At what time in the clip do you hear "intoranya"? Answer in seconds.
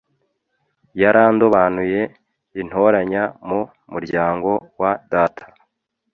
2.61-3.23